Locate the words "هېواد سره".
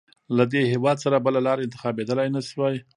0.73-1.23